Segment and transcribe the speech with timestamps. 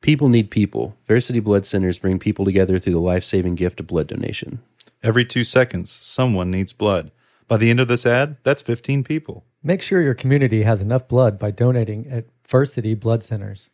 [0.00, 0.96] People need people.
[1.08, 4.60] Versiti Blood Centers bring people together through the life saving gift of blood donation.
[5.02, 7.10] Every two seconds, someone needs blood.
[7.48, 9.44] By the end of this ad, that's 15 people.
[9.62, 13.70] Make sure your community has enough blood by donating at Versiti Blood Centers.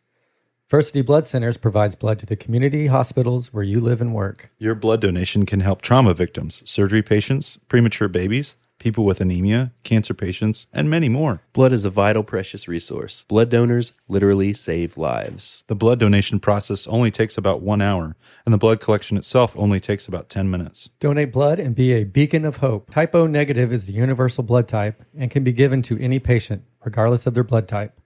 [0.69, 4.49] Versiti Blood Centers provides blood to the community hospitals where you live and work.
[4.57, 8.55] Your blood donation can help trauma victims, surgery patients, premature babies,
[8.85, 11.41] people with anemia, cancer patients, and many more.
[11.53, 13.25] Blood is a vital, precious resource.
[13.27, 15.63] Blood donors literally save lives.
[15.65, 19.79] The blood donation process only takes about one hour, and the blood collection itself only
[19.79, 20.91] takes about 10 minutes.
[20.99, 22.91] Donate blood and be a beacon of hope.
[22.91, 26.63] Type O negative is the universal blood type and can be given to any patient,
[26.83, 27.99] regardless of their blood type.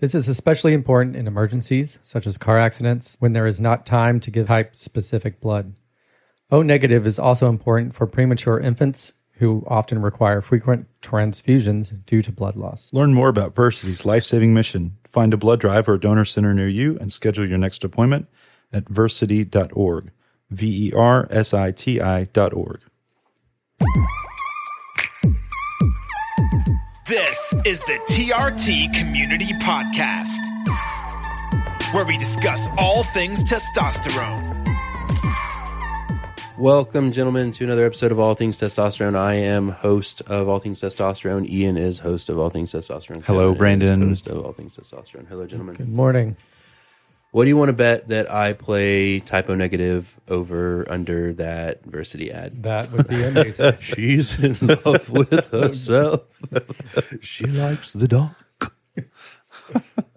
[0.00, 4.18] This is especially important in emergencies, such as car accidents, when there is not time
[4.18, 5.74] to give type specific blood.
[6.50, 9.12] O negative is also important for premature infants
[9.42, 12.92] who often require frequent transfusions due to blood loss.
[12.92, 14.96] Learn more about Versiti's life saving mission.
[15.10, 18.28] Find a blood drive or a donor center near you and schedule your next appointment
[18.72, 20.12] at versiti.org.
[20.50, 22.82] V E R S I T I dot org.
[27.08, 30.38] This is the TRT Community Podcast,
[31.92, 34.61] where we discuss all things testosterone.
[36.62, 39.16] Welcome, gentlemen, to another episode of All Things Testosterone.
[39.16, 41.50] I am host of All Things Testosterone.
[41.50, 43.24] Ian is host of All Things Testosterone.
[43.24, 44.08] Hello, Kevin Brandon.
[44.10, 45.26] host of All Things Testosterone.
[45.26, 45.74] Hello, gentlemen.
[45.74, 46.36] Good morning.
[47.32, 51.82] What do you want to bet that I play Type O Negative over under that
[51.82, 52.62] Versiti ad?
[52.62, 53.76] That would be amazing.
[53.80, 56.20] She's in love with herself.
[57.20, 58.76] she likes the dark.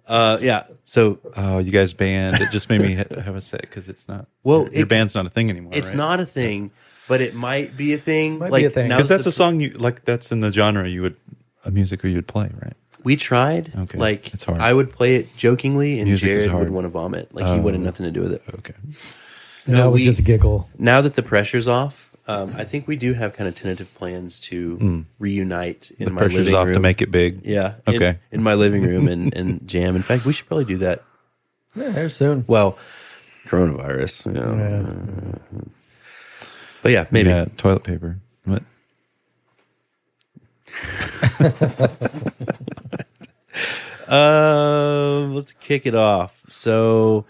[0.06, 0.64] uh, yeah.
[0.84, 2.40] So Oh, you guys banned.
[2.40, 4.26] It just made me ha- have a set because it's not.
[4.44, 5.72] Well, your, your it- band's not a thing anymore.
[5.74, 5.96] it's right?
[5.96, 6.70] not a thing,
[7.08, 8.38] but it might be a thing.
[8.38, 8.88] Might be like a thing.
[8.88, 10.04] now because that that's the- a song you like.
[10.04, 11.16] That's in the genre you would
[11.64, 12.74] a music you would play, right?
[13.04, 13.72] We tried.
[13.76, 13.98] Okay.
[13.98, 14.58] Like It's hard.
[14.60, 17.32] I would play it jokingly, and Music is Jared would want to vomit.
[17.34, 17.60] Like he Oh.
[17.60, 18.42] wanted nothing to do with it.
[18.58, 18.74] Okay.
[19.66, 20.68] now we we- just giggle.
[20.78, 24.40] Now that the pressure's off, um, I think we do have kind of tentative plans
[24.42, 26.74] to reunite in The my pressure's living off room.
[26.74, 27.44] to make it big.
[27.44, 27.74] Yeah.
[27.86, 28.18] in- Okay.
[28.32, 29.94] In, my living room and, and jam.
[29.96, 31.02] In fact, we should probably do that.
[31.74, 32.44] Yeah, there soon.
[32.46, 32.78] Well,
[33.46, 34.26] coronavirus.
[34.26, 35.38] You know.
[36.82, 37.28] But yeah, maybe.
[37.30, 38.18] Yeah, toilet paper.
[38.44, 38.62] What?
[44.08, 46.40] Um, let's kick it off.
[46.48, 47.24] So,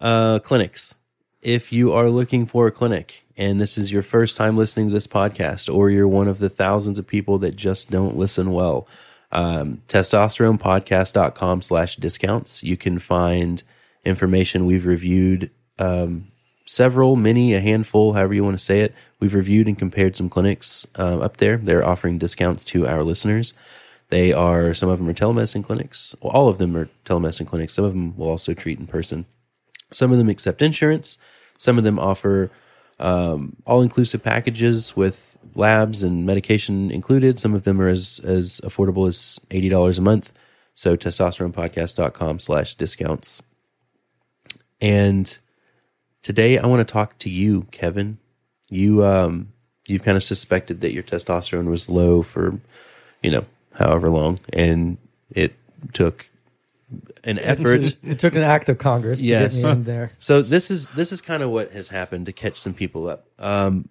[0.00, 0.94] uh, clinics.
[1.42, 4.92] If you are looking for a clinic and this is your first time listening to
[4.92, 8.86] this podcast, or you're one of the thousands of people that just don't listen well,
[9.32, 12.62] um, testosteronepodcast.com slash discounts.
[12.62, 13.60] You can find
[14.04, 15.50] information we've reviewed,
[15.80, 16.28] um,
[16.64, 18.94] several, many, a handful, however you want to say it.
[19.18, 21.56] We've reviewed and compared some clinics uh, up there.
[21.56, 23.52] They're offering discounts to our listeners.
[24.10, 26.14] They are some of them are telemedicine clinics.
[26.22, 27.72] Well, all of them are telemedicine clinics.
[27.72, 29.26] Some of them will also treat in person.
[29.94, 31.18] Some of them accept insurance.
[31.58, 32.50] Some of them offer
[32.98, 37.38] um, all-inclusive packages with labs and medication included.
[37.38, 40.32] Some of them are as as affordable as eighty dollars a month.
[40.74, 43.42] So testosteronepodcast.com slash discounts.
[44.80, 45.38] And
[46.22, 48.18] today I want to talk to you, Kevin.
[48.68, 49.52] You um
[49.86, 52.58] you've kind of suspected that your testosterone was low for,
[53.22, 53.44] you know,
[53.74, 54.96] however long, and
[55.30, 55.54] it
[55.92, 56.26] took
[57.24, 57.96] an effort.
[58.02, 59.56] It, took an act of Congress Yes.
[59.56, 60.12] to get me in there.
[60.18, 63.26] So this is this is kind of what has happened to catch some people up.
[63.38, 63.88] Um,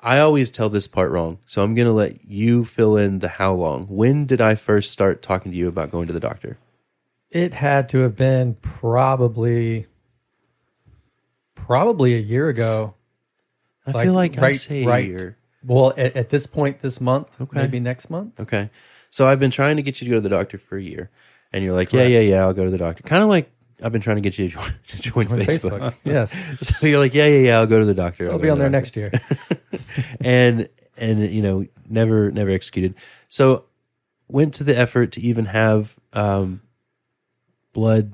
[0.00, 3.28] I always tell this part wrong, so I'm going to let you fill in the
[3.28, 3.86] how long.
[3.86, 6.58] When did I first start talking to you about going to the doctor?
[7.30, 9.86] It had to have been probably
[11.54, 12.94] probably a year ago.
[13.86, 15.04] I feel like I say right.
[15.04, 15.36] a year.
[15.64, 17.60] Well, at, at this point this month, Okay.
[17.60, 18.38] maybe next month.
[18.40, 18.70] Okay,
[19.10, 21.10] so I've been trying to get you to go to the doctor for a year,
[21.52, 22.10] and you're like, Correct.
[22.10, 23.02] yeah, yeah, yeah, I'll go to the doctor.
[23.02, 23.50] Kind of like
[23.82, 25.80] I've been trying to get you to join, to join On Facebook.
[25.80, 25.94] Facebook.
[26.04, 26.36] yes.
[26.60, 28.24] So you're like, yeah, yeah, yeah, I'll go to the doctor.
[28.24, 29.12] So I'll I'll be on the there next year.
[30.20, 32.94] and and you know never never executed
[33.28, 33.64] so
[34.28, 36.60] went to the effort to even have um
[37.72, 38.12] blood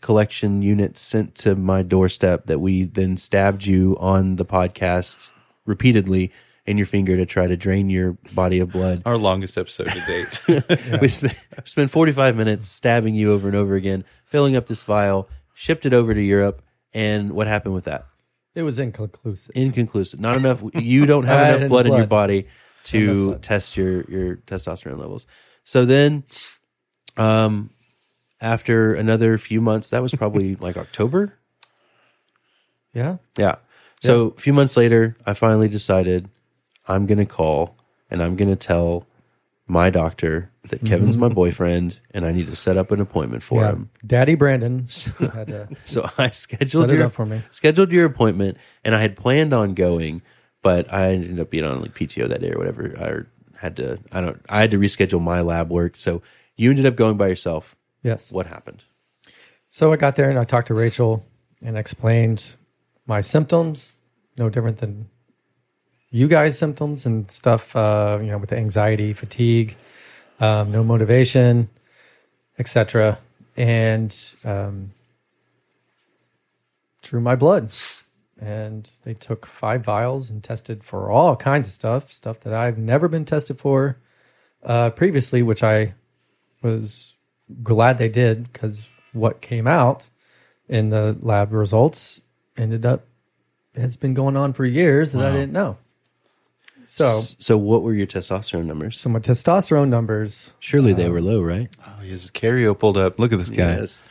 [0.00, 5.30] collection units sent to my doorstep that we then stabbed you on the podcast
[5.66, 6.32] repeatedly
[6.68, 10.00] in your finger to try to drain your body of blood Our longest episode to
[10.00, 11.00] date.
[11.00, 15.28] we spent, spent 45 minutes stabbing you over and over again filling up this vial
[15.58, 16.62] shipped it over to Europe,
[16.94, 18.06] and what happened with that?
[18.54, 19.56] It was inconclusive.
[19.56, 20.20] Inconclusive.
[20.20, 20.62] Not enough.
[20.72, 22.46] You don't have enough had blood in your body
[22.84, 25.26] to test your your testosterone levels.
[25.64, 26.22] So then,
[27.16, 27.70] um,
[28.40, 31.34] after another few months, that was probably like October.
[32.94, 33.16] yeah.
[33.36, 33.56] Yeah.
[34.00, 36.30] So a few months later, I finally decided
[36.88, 37.76] I'm going to call
[38.10, 39.06] and I'm going to tell
[39.66, 41.34] my doctor that Kevin's my mm-hmm.
[41.34, 43.70] boyfriend and I need to set up an appointment for yeah.
[43.70, 43.90] him.
[44.06, 44.88] Daddy Brandon
[45.18, 47.42] had to So I scheduled set it your up for me.
[47.50, 50.22] scheduled your appointment and I had planned on going,
[50.62, 52.94] but I ended up being on like PTO that day or whatever.
[52.98, 55.96] I had to I don't I had to reschedule my lab work.
[55.96, 56.22] So
[56.56, 57.76] you ended up going by yourself.
[58.02, 58.32] Yes.
[58.32, 58.84] What happened?
[59.68, 61.26] So I got there and I talked to Rachel
[61.60, 62.54] and explained
[63.06, 63.98] my symptoms,
[64.38, 65.08] no different than
[66.10, 69.76] you guys' symptoms and stuff, uh, you know, with the anxiety, fatigue,
[70.40, 71.68] um, no motivation,
[72.58, 73.18] etc.
[73.56, 74.92] And um,
[77.02, 77.70] drew my blood.
[78.40, 82.78] And they took five vials and tested for all kinds of stuff, stuff that I've
[82.78, 83.96] never been tested for
[84.62, 85.94] uh, previously, which I
[86.62, 87.14] was
[87.62, 90.04] glad they did because what came out
[90.68, 92.20] in the lab results
[92.56, 93.06] ended up
[93.74, 95.78] has been going on for years that I didn't know.
[96.90, 98.98] So, So what were your testosterone numbers?
[98.98, 101.68] so my testosterone numbers Surely they um, were low, right?
[101.86, 103.18] Oh, he has his cardio pulled up.
[103.18, 103.76] Look at this guy.
[103.76, 104.02] Yes.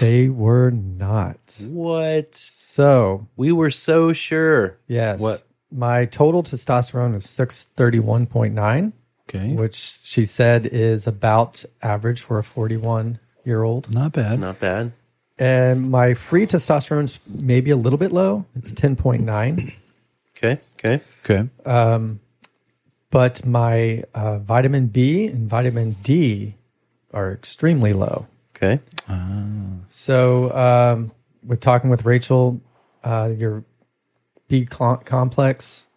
[0.00, 1.38] they were not.
[1.60, 2.34] What?
[2.34, 4.76] So, We were so sure.
[4.86, 5.42] yes, What?
[5.72, 8.92] my total testosterone is six thirty one point nine,
[9.28, 9.52] Okay.
[9.54, 13.92] which she said is about average for a forty one year old.
[13.94, 14.40] Not bad.
[14.40, 14.92] Not bad.
[15.38, 18.44] And my free testosterone's maybe a little bit low.
[18.56, 19.72] It's ten point nine.
[20.42, 20.60] Okay.
[20.78, 21.02] Okay.
[21.24, 21.48] Okay.
[23.10, 26.54] but my uh, vitamin B and vitamin D
[27.12, 28.26] are extremely low.
[28.56, 28.80] Okay.
[29.88, 31.12] So, um,
[31.44, 32.60] with talking with Rachel,
[33.04, 33.64] uh, your
[34.48, 35.88] B cl- complex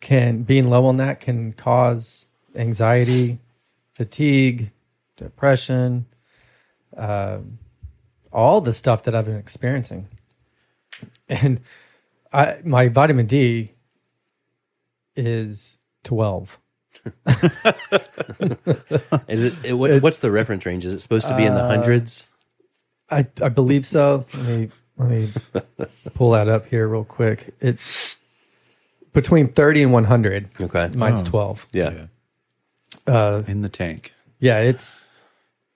[0.00, 2.26] can being low on that can cause
[2.56, 3.38] anxiety,
[3.94, 4.70] fatigue,
[5.16, 6.06] depression,
[6.96, 7.58] um
[8.32, 10.08] all the stuff that I've been experiencing.
[11.28, 11.60] And
[12.32, 13.72] I, my vitamin D
[15.16, 16.58] is twelve.
[19.28, 20.84] Is it, it, what, what's the reference range?
[20.84, 22.28] Is it supposed to be in the hundreds?
[23.10, 24.24] I, I believe so.
[24.34, 25.32] Let me let me
[26.14, 27.54] pull that up here real quick.
[27.60, 28.16] It's
[29.12, 30.48] between thirty and one hundred.
[30.60, 30.90] Okay.
[30.94, 31.66] Mine's twelve.
[31.72, 32.06] Yeah.
[33.48, 34.12] In the tank.
[34.38, 35.02] Yeah, it's.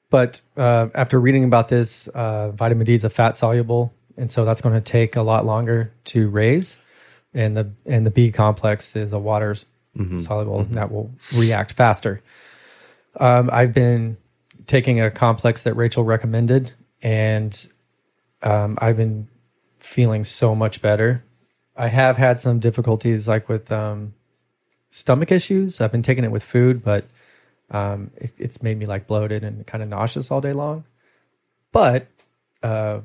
[0.09, 4.45] But uh, after reading about this, uh, vitamin D is a fat soluble, and so
[4.45, 6.79] that's going to take a lot longer to raise,
[7.35, 9.57] and the and the B complex is a water
[10.21, 12.23] soluble and that will react faster.
[13.19, 14.19] Um, I've been
[14.67, 16.73] taking a complex that Rachel recommended,
[17.03, 17.69] and
[18.43, 19.29] um, I've been
[19.79, 21.25] feeling so much better.
[21.77, 24.15] I have had some difficulties, like with um,
[24.91, 25.81] stomach issues.
[25.81, 27.05] I've been taking it with food, but
[27.71, 30.85] um, it, it's made me like bloated and kind of nauseous all day long.
[31.73, 32.07] But
[32.63, 33.01] uh,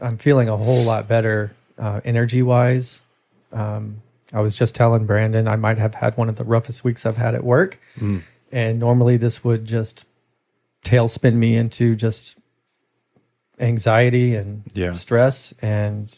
[0.00, 3.00] I'm feeling a whole lot better uh, energy wise.
[3.52, 4.02] Um,
[4.32, 7.16] I was just telling Brandon I might have had one of the roughest weeks I've
[7.16, 7.78] had at work,
[8.52, 10.04] and normally this would just
[10.84, 12.38] tailspin me into just
[13.58, 14.92] anxiety and Yeah.
[14.92, 16.14] stress, and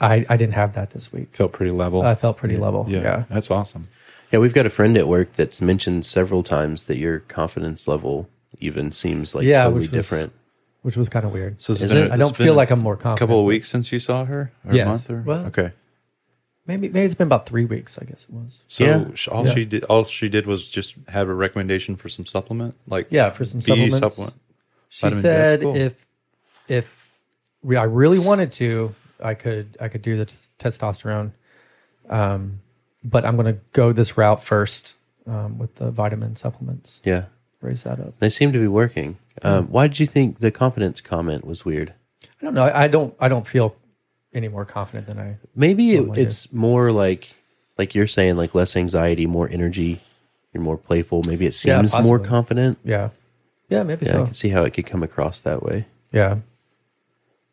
[0.00, 1.34] I I didn't have that this week.
[1.34, 2.02] Felt pretty level.
[2.02, 2.86] I felt pretty level.
[2.88, 3.24] yeah, yeah.
[3.30, 3.88] That's awesome.
[4.30, 4.38] Yeah.
[4.40, 8.28] We've got a friend at work that's mentioned several times that your confidence level
[8.60, 10.32] even seems like Yeah, totally which was- different.
[10.86, 11.60] Which was kind of weird.
[11.60, 12.12] So Is it?
[12.12, 13.18] I don't feel like I'm more confident.
[13.18, 14.52] A couple of weeks since you saw her?
[14.64, 14.86] Or Yes.
[14.86, 15.10] a month?
[15.10, 15.20] Or?
[15.22, 15.72] Well- okay.
[16.64, 17.98] Maybe maybe it's been about three weeks.
[17.98, 18.60] I guess it was.
[18.68, 19.04] So Yeah.
[19.14, 19.54] sh- all Yeah.
[19.54, 23.30] she did, all she did was just have a recommendation for some supplement, like Yeah,
[23.30, 23.98] for some B supplements.
[23.98, 24.34] supplement.
[24.88, 25.76] She Vitamin D, that's said cool.
[25.76, 25.92] if
[26.68, 27.12] if
[27.62, 31.32] we, I really wanted to, I could I could do the t- testosterone,
[32.08, 32.60] um,
[33.02, 34.94] but I'm going to go this route first
[35.26, 37.00] um, with the vitamin supplements.
[37.04, 37.24] Yeah.
[37.66, 38.14] Raise that up.
[38.20, 39.18] They seem to be working.
[39.42, 41.92] Um, why did you think the confidence comment was weird?
[42.22, 42.64] I don't know.
[42.64, 43.74] I, I don't I don't feel
[44.32, 45.36] any more confident than I.
[45.54, 47.34] Maybe it, Normally it's more like,
[47.78, 50.00] like you're saying, like less anxiety, more energy.
[50.52, 51.22] You're more playful.
[51.26, 52.28] Maybe it Yeah, seems more possibly.
[52.28, 52.78] confident.
[52.84, 53.10] Yeah,
[53.68, 54.24] yeah, maybe Yeah, I so.
[54.26, 55.86] can see how it could come across that way.
[56.12, 56.36] Yeah.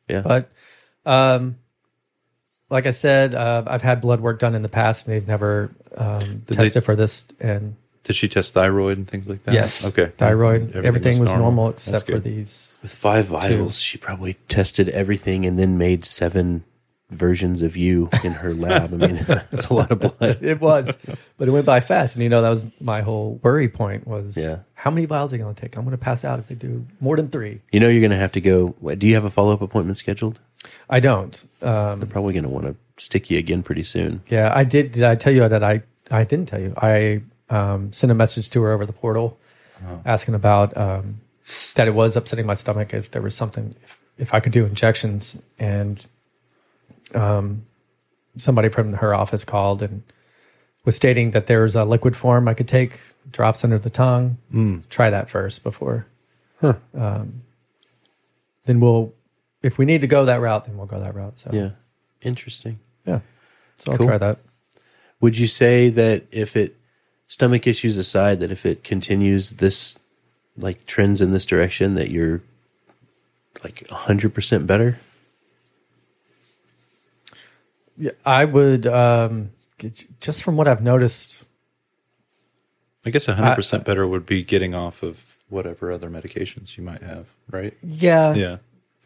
[0.07, 0.21] Yeah.
[0.21, 0.49] But
[1.05, 1.57] um
[2.69, 5.69] like I said, uh, I've had blood work done in the past and they've never
[5.95, 9.53] um, Did they- tested for this and Did she test thyroid and things like that?
[9.53, 9.85] yes.
[9.85, 10.11] Okay.
[10.17, 15.45] Thyroid, everything, was, normal, That's except for these With five vials, she probably tested everything
[15.45, 16.63] and then made seven
[17.09, 18.93] versions of you in her lab.
[18.93, 20.39] I mean, that's a lot of blood.
[20.41, 20.91] it was,
[21.37, 22.15] but it went by fast.
[22.15, 24.59] And you know, that was my whole worry point was Yeah.
[24.73, 25.77] how many vials are they going to take?
[25.77, 27.61] I'm going to pass out if they do more than three.
[27.71, 28.69] You know, you're going to have to go.
[28.95, 30.39] Do you have a follow up appointment scheduled?
[30.89, 31.41] I don't.
[31.61, 34.23] Um, They're probably going to want to stick you again pretty soon.
[34.27, 34.91] yeah, I did.
[34.93, 36.73] Did I tell you that I, I didn't tell you.
[36.77, 37.21] I
[37.53, 39.37] um, sent a message to her over the portal
[40.05, 41.19] asking about um,
[41.75, 44.65] that it was upsetting my stomach if there was something, if, if I could do
[44.65, 45.41] injections.
[45.59, 46.05] And
[47.13, 47.65] um,
[48.37, 50.03] somebody from her office called and
[50.85, 52.99] was stating that there's a liquid form I could take,
[53.31, 54.37] drops under the tongue.
[54.89, 56.07] Try that first before.
[56.95, 57.43] Um,
[58.65, 59.13] then we'll,
[59.61, 61.39] if we need to go that route, then we'll go that route.
[61.39, 61.71] So Yeah.
[62.21, 62.79] Interesting.
[63.05, 63.19] yeah.
[63.75, 64.39] So I'll try that.
[65.19, 66.77] Would you say that if it,
[67.33, 69.97] stomach issues aside, that if it continues this,
[70.57, 72.41] like trends in this direction, that you're
[73.63, 74.97] like 100% better?
[77.97, 79.51] Yeah, I would um,
[80.19, 81.43] just from what I've noticed.
[83.05, 87.27] I guess 100% better would be getting off of whatever other medications you might have,
[87.51, 87.77] right?
[87.83, 88.33] Yeah.
[88.33, 88.57] Yeah.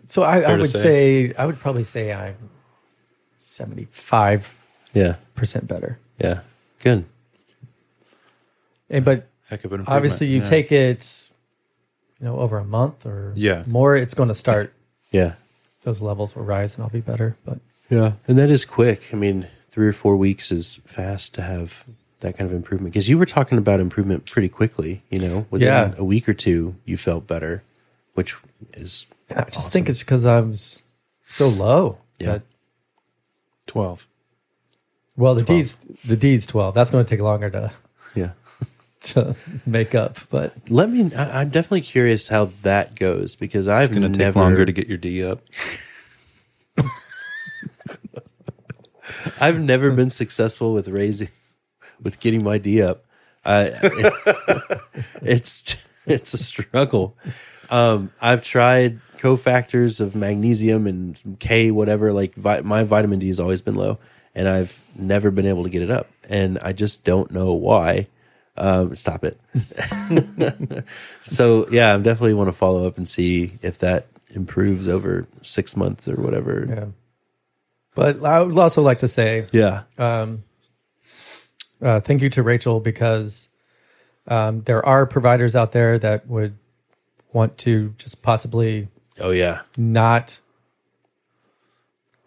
[0.05, 1.29] So I, I would say.
[1.29, 1.33] say.
[1.35, 2.37] I would probably say I'm
[3.39, 4.53] seventy five
[4.93, 5.15] Yeah.
[5.35, 5.99] percent better.
[6.19, 6.41] Yeah.
[6.79, 7.05] Good.
[8.89, 10.43] And but Heck of an obviously you Yeah.
[10.45, 11.29] take it,
[12.19, 13.63] you know, over a month or Yeah.
[13.67, 14.73] more, it's going to start.
[15.11, 15.33] Yeah.
[15.83, 17.37] those levels will rise and I'll be better.
[17.45, 18.13] But Yeah.
[18.27, 19.03] And that is quick.
[19.13, 21.85] I mean, three or four weeks is fast to have
[22.19, 22.91] that kind of improvement.
[22.93, 25.93] Because you were talking about improvement pretty quickly, you know, within Yeah.
[25.97, 27.63] a week or two, you felt better,
[28.15, 28.35] which
[28.73, 30.81] is, I just think it's because I was
[31.29, 31.99] so low.
[32.19, 32.39] Yeah.
[33.67, 34.07] 12.
[35.15, 35.75] well, the deeds
[36.05, 36.73] the deeds twelve.
[36.75, 37.71] That's going to take longer to
[38.15, 38.31] yeah.
[39.13, 39.35] to
[39.65, 40.19] make up.
[40.29, 44.17] But Let me, I, I'm definitely curious how that goes because I've It's going to
[44.17, 45.41] take never, longer to get your D up.
[49.39, 51.29] I've never been successful with raising,
[52.01, 53.05] with getting my D up.
[53.45, 54.81] Uh, it-
[55.21, 57.15] it's it's a struggle.
[57.69, 62.11] Um, I've tried cofactors of magnesium and K, whatever.
[62.13, 63.99] Like vi- my vitamin D has always been low,
[64.35, 68.07] and I've never been able to get it up, and I just don't know why.
[68.57, 69.39] Um, stop it.
[71.23, 75.75] so yeah, I definitely want to follow up and see if that improves over six
[75.75, 76.65] months or whatever.
[76.69, 76.85] yeah.
[77.95, 79.83] But I would also like to say Yeah.
[79.97, 80.43] um,
[81.81, 83.49] uh, thank you to Rachel because
[84.27, 86.55] um, there are providers out there that would
[87.33, 88.87] want to just possibly
[89.19, 89.61] Oh yeah.
[89.77, 90.39] not,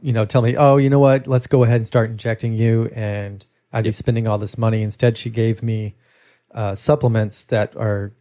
[0.00, 2.87] you know, tell me, oh, you know what, let's go ahead and start injecting you,
[2.94, 4.82] and I'd be spending all this money.
[4.82, 5.94] Instead, she gave me
[6.54, 8.12] uh, supplements that are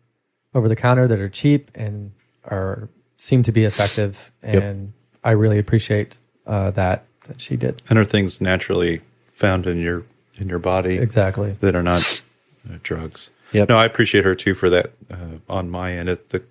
[0.54, 2.12] over the counter that are cheap and
[2.46, 4.94] are seem to be effective, and
[5.24, 6.18] I really appreciate
[6.48, 10.04] uh, that that she did And are things naturally found in your
[10.36, 11.56] in your body exactly.
[11.60, 12.22] that are not
[12.70, 13.32] uh, drugs?
[13.52, 13.70] Yep.
[13.70, 14.92] No, I appreciate her too for that.
[15.10, 16.44] Uh, on my end, it, the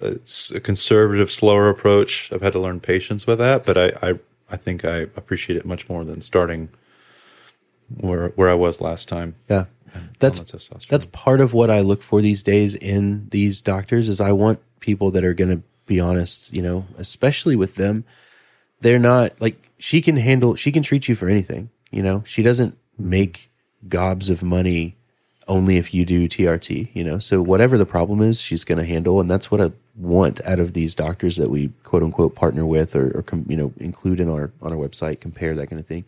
[0.00, 2.32] it's a conservative, slower approach.
[2.32, 4.18] I've had to learn patience with that, but I I,
[4.50, 6.68] I think I appreciate it much more than starting
[8.00, 9.34] where where I was last time.
[9.48, 9.66] Yeah.
[10.18, 10.40] That's
[10.88, 14.60] that's part of what I look for these days in these doctors is I want
[14.80, 18.04] people that are going to be honest, you know, especially with them.
[18.80, 22.22] They're not like she can handle she can treat you for anything, you know.
[22.24, 23.50] She doesn't make
[23.88, 24.96] gobs of money
[25.48, 27.18] only if you do TRT, you know.
[27.18, 30.60] So whatever the problem is, she's going to handle and that's what I want out
[30.60, 34.28] of these doctors that we quote unquote partner with or, or you know include in
[34.28, 36.04] our on our website, compare that kind of thing.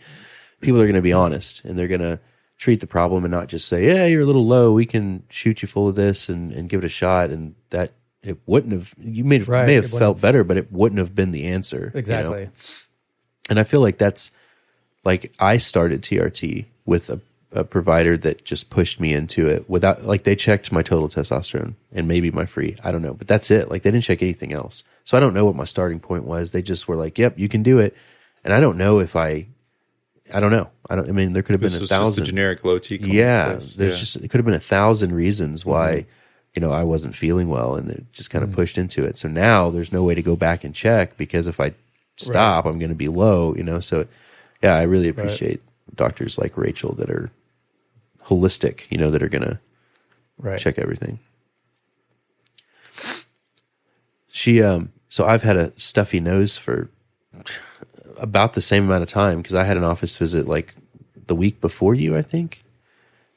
[0.65, 2.19] People are going to be honest and they're going to
[2.57, 4.73] treat the problem and not just say, "Yeah, you're a little low.
[4.73, 7.93] We can shoot you full of this and, and give it a shot." And that
[8.23, 10.99] it wouldn't have you may have, Right, may have felt have- better, but it wouldn't
[10.99, 11.87] have been the answer.
[11.87, 11.99] you know?
[11.99, 12.49] Exactly.
[13.51, 14.31] And I feel like that's
[15.05, 17.21] like I started TRT with a,
[17.53, 21.75] a provider that just pushed me into it without like they checked my total testosterone
[21.93, 22.77] and maybe my free.
[22.83, 23.69] I don't know, but that's it.
[23.71, 24.85] Like they didn't check anything else.
[25.05, 26.53] So I don't know what my starting point was.
[26.53, 27.95] They just were like, "Yep, you can do it."
[28.43, 29.47] And I don't know if I
[30.33, 30.71] I don't know.
[30.89, 32.65] I don't I mean there could have this been a was just a thousand generic
[32.65, 32.97] low T.
[32.97, 33.89] yeah, there's Yeah.
[33.91, 36.07] just it could have been a thousand reasons why
[36.55, 39.19] you know I wasn't feeling well, and it just kind of pushed into it.
[39.19, 41.75] So now there's no way to go back and check because if I
[42.17, 43.55] stop, I'm going to be low.
[43.55, 44.07] You know, so
[44.63, 45.61] yeah, I really appreciate
[45.95, 47.31] doctors like Rachel that are
[48.27, 48.83] holistic.
[48.91, 49.59] You know, that are going to
[50.39, 50.59] Right.
[50.59, 51.19] check everything.
[54.29, 56.91] She um so I've had a stuffy nose for
[58.19, 60.75] about the same amount of time because I had an office visit like
[61.27, 62.63] the week before you, I think.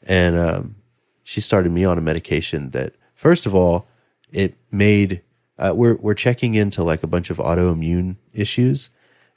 [0.03, 0.75] And um
[1.23, 3.87] she started me on a medication that first of all,
[4.31, 5.21] it made
[5.59, 8.89] uh, we're we're checking into like a bunch of autoimmune issues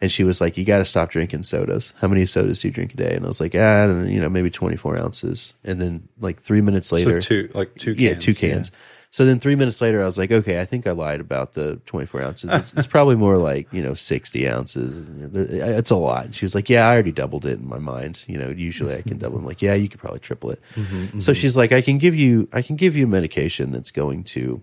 [0.02, 1.92] And she was like, "You got to stop drinking sodas.
[2.00, 4.02] How many sodas do you drink a day?" And I was like, "Ah, I don't
[4.04, 7.74] know, you know, maybe 24 ounces." And then like three minutes So later, two, like
[7.74, 8.02] two cans.
[8.02, 8.70] yeah, two cans.
[9.12, 11.80] So then three minutes later, I was like, okay, I think I lied about the
[11.86, 12.52] 24 ounces.
[12.52, 15.02] It's, it's probably more like, you know, 60 ounces.
[15.34, 16.26] It's a lot.
[16.26, 18.24] And she was like, yeah, I already doubled it in my mind.
[18.28, 19.38] You know, usually I can double.
[19.38, 20.60] I'm like, yeah, you could probably triple it.
[20.76, 21.20] Mm-hmm, mm-hmm.
[21.20, 24.62] So she's like, I can give you, I can give you medication that's going to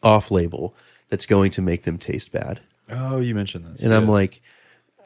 [0.00, 0.76] off label,
[1.08, 2.60] that's going to make them taste bad.
[2.88, 3.82] Oh, you mentioned this.
[3.82, 4.40] And I'm like,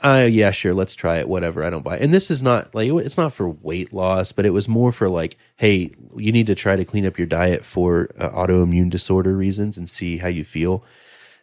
[0.02, 1.28] uh, yeah, sure, let's try it.
[1.28, 1.97] Whatever, I don't buy.
[1.97, 2.02] It.
[2.02, 5.09] And this is not like it's not for weight loss, but it was more for
[5.09, 9.37] like, hey, you need to try to clean up your diet for uh, autoimmune disorder
[9.37, 10.83] reasons and see how you feel.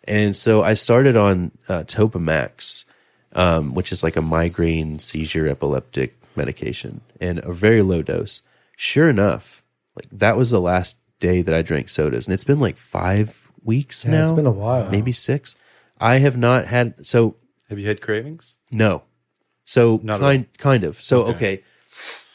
[0.06, 2.86] And so I started on uh, Topamax,
[3.34, 8.42] um, which is like a migraine seizure epileptic medication, and a very low dose.
[8.76, 9.64] Sure enough,
[9.96, 13.50] like that was the last day that I drank sodas, and it's been like five
[13.64, 14.24] weeks Yeah, now.
[14.24, 14.90] it's been a while.
[14.90, 15.56] maybe six.
[16.00, 17.36] I have not had so
[17.70, 18.58] have you had cravings?
[18.72, 19.04] no.
[19.66, 21.04] So Not kind kind of.
[21.04, 21.36] So Okay.
[21.36, 21.64] okay.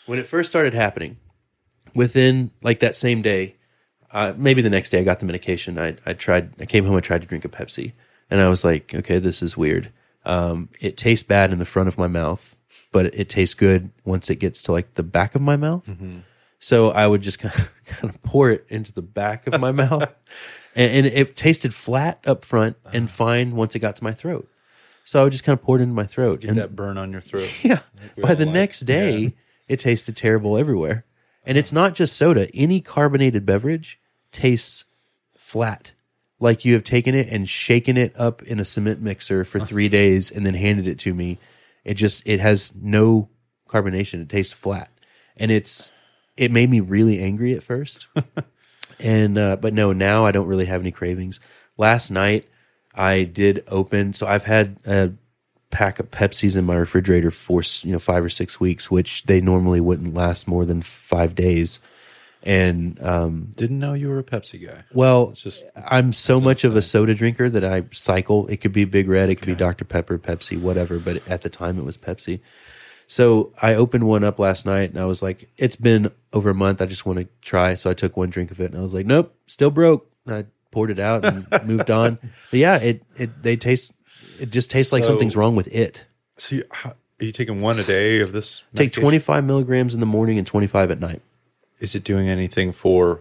[0.04, 1.16] When it first started happening,
[1.94, 3.56] within like that same day,
[4.12, 5.78] uh, maybe the next day I got the medication.
[5.78, 7.92] I I tried I came home I tried to drink a Pepsi.
[8.30, 9.92] And I was like, okay, this is weird.
[10.24, 12.56] Um, it tastes bad in the front of my mouth,
[12.90, 15.86] but it, tastes good once it gets to like the back of my mouth.
[16.58, 19.72] So I would just kind of, kind of pour it into the back of my
[19.72, 20.14] mouth,
[20.74, 24.48] and, and it tasted flat up front and fine once it got to my throat.
[25.04, 26.40] So I would just kind of pour it into my throat.
[26.40, 27.50] Get and that burn on your throat.
[27.62, 27.80] yeah,
[28.20, 28.54] by the like.
[28.54, 29.28] next day, Yeah.
[29.68, 31.04] it tasted terrible everywhere.
[31.44, 32.48] And it's not just soda.
[32.54, 34.84] Any carbonated beverage tastes
[35.36, 35.92] flat.
[36.38, 39.88] Like you have taken it and shaken it up in a cement mixer for three
[39.88, 41.38] days and then handed it to me.
[41.84, 43.28] It just it has no
[43.68, 44.22] carbonation.
[44.22, 44.88] It tastes flat.
[45.36, 45.90] And it's
[46.36, 48.06] it made me really angry at first.
[49.00, 51.40] and uh, but no, now I don't really have any cravings.
[51.76, 52.48] Last night
[52.94, 55.12] I did open so I've had a
[55.70, 59.40] pack of Pepsis in my refrigerator for you know five or six weeks, which they
[59.40, 61.80] normally wouldn't last more than five days.
[62.44, 64.82] And um, Didn't know you were a Pepsi guy.
[64.92, 68.48] well, It's just- I'm so much of a soda drinker that I cycle.
[68.48, 70.98] It could be Big Red, it could be Dr Pepper, Pepsi, whatever.
[70.98, 72.40] But at the time, it was Pepsi.
[73.06, 76.54] So I opened one up last night, and I was like, "It's been over a
[76.54, 76.80] month.
[76.82, 78.94] I just want to try." So I took one drink of it, and I was
[78.94, 82.18] like, "Nope, still broke." I poured it out and moved on.
[82.50, 83.94] But yeah, it it they taste.
[84.40, 86.04] It just tastes like something's wrong with it.
[86.36, 88.64] So you, how, are you taking one a day of this?
[88.74, 91.22] Take 25 milligrams in the morning and 25 at night.
[91.78, 93.20] Is it doing anything for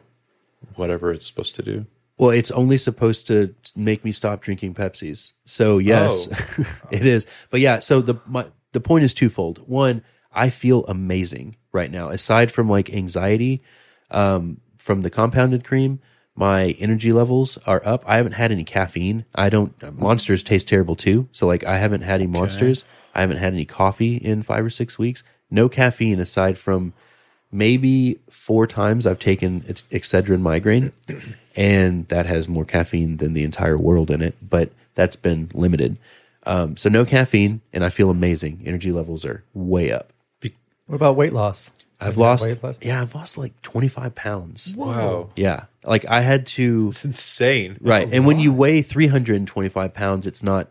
[0.76, 1.86] whatever it's supposed to do?
[2.18, 5.34] Well, it's only supposed to make me stop drinking Pepsis.
[5.46, 6.66] So yes, Oh.
[6.92, 7.28] it is.
[7.52, 9.60] But yeah, so the my, the point is twofold.
[9.68, 12.10] One, I feel amazing right now.
[12.10, 13.62] Aside from like anxiety
[14.10, 16.00] um, from the compounded cream,
[16.42, 18.04] my energy levels are up.
[18.08, 19.26] I haven't had any caffeine.
[19.36, 19.80] I don't.
[19.94, 21.30] Monsters taste terrible too.
[21.32, 22.84] So like, I haven't had any monsters.
[23.14, 25.24] I haven't had any coffee in five or six weeks.
[25.52, 26.94] No caffeine aside from
[27.52, 30.92] maybe four times I've taken Excedrin migraine,
[31.56, 35.96] and that has more caffeine than the entire world in it, but that's been limited.
[36.48, 38.64] Um, so no caffeine, and I feel amazing.
[38.66, 40.12] Energy levels are way up.
[40.88, 41.70] What about weight loss?
[42.02, 44.74] I've Have you lost, weight yeah, I've lost like twenty five pounds.
[44.76, 47.78] Wow, Yeah, like I had to it's insane.
[47.80, 50.70] right, and when you weigh three hundred and twenty five pounds, it's not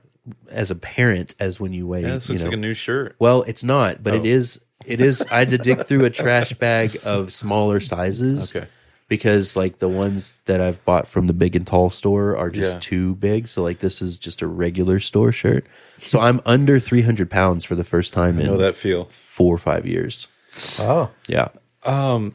[0.50, 2.02] as apparent as when you weigh.
[2.02, 3.14] Yeah, this you looks know, like a new shirt.
[3.20, 4.16] Well, it's not, but Oh.
[4.16, 4.60] it is.
[4.84, 5.24] It is.
[5.30, 8.54] I had to dig through a trash bag of smaller sizes.
[8.56, 8.66] Okay.
[9.08, 12.74] Because like the ones that I've bought from the big and tall store are just
[12.74, 12.80] Yeah.
[12.80, 13.48] too big.
[13.48, 15.66] So like this is just a regular store shirt.
[15.98, 19.06] So I'm under 300 pounds for the first time I in know that feel.
[19.06, 20.28] four or five years.
[20.78, 21.48] Oh, Yeah.
[21.84, 22.34] Um,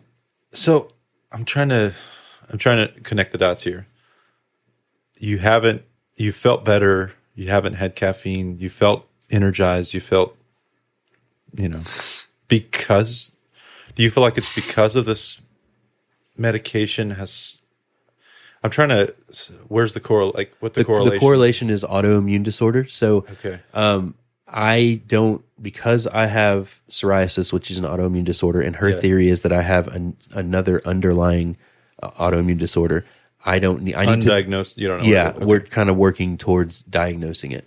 [0.54, 0.92] So
[1.32, 1.94] I'm trying to
[2.50, 3.88] I'm trying to connect the dots here.
[5.18, 5.84] You haven't
[6.16, 10.38] you felt better, you haven't had caffeine, you felt energized, you felt
[11.54, 11.82] you know
[12.48, 13.32] because
[13.96, 15.42] do you feel like it's because of this
[16.38, 17.62] medication has
[18.64, 19.14] I'm trying to
[19.68, 22.86] where's the correl like what the, The, correlation the correlation is autoimmune disorder.
[22.86, 23.60] So Okay.
[24.48, 28.98] I don't because I have psoriasis, which is an autoimmune disorder, and her Yeah.
[28.98, 31.58] theory is that I have an, another underlying
[32.04, 33.06] uh, autoimmune disorder.
[33.46, 33.96] I don't need.
[33.96, 34.30] I need to.
[34.30, 35.10] Undiagnosed, you don't know.
[35.10, 35.46] Yeah, Okay.
[35.46, 37.66] we're kind of working towards diagnosing it,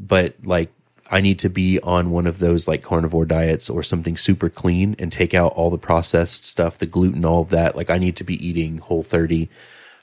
[0.00, 0.70] but like
[1.10, 4.94] I need to be on one of those like carnivore diets or something super clean
[4.98, 7.76] and take out all the processed stuff, the gluten, all of that.
[7.76, 9.48] Like I need to be eating whole thirty.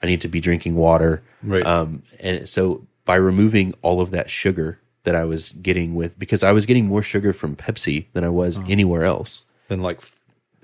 [0.02, 1.22] I need to be drinking water.
[1.44, 1.66] Right.
[1.66, 6.44] Um, and so by removing all of that sugar that I was getting with, because
[6.44, 8.68] I was getting more sugar from Pepsi than I was Uh-huh.
[8.70, 9.46] anywhere else.
[9.70, 10.02] Than like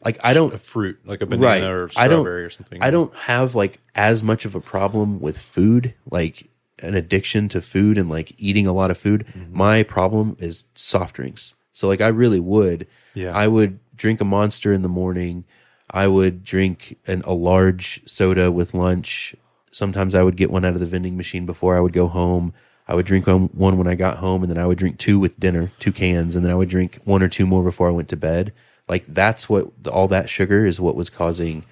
[0.03, 1.63] Like I don't a fruit, like a banana right.
[1.63, 2.81] or strawberry or something.
[2.81, 5.93] I don't have like as much of a problem with food.
[6.09, 6.49] Like
[6.79, 9.25] an addiction to food and like eating a lot of food.
[9.51, 11.53] My problem is soft drinks.
[11.73, 12.87] So like I really would.
[13.13, 13.31] Yeah.
[13.37, 15.43] I would drink a monster in the morning.
[15.91, 19.35] I would drink an, a large soda with lunch.
[19.71, 22.53] Sometimes I would get one out of the vending machine before I would go home.
[22.91, 25.17] I would drink one one when I got home, and then I would drink two
[25.17, 27.91] with dinner, two cans, and then I would drink one or two more before I
[27.91, 28.51] went to bed.
[28.89, 31.63] Like that's what all that sugar is what was causing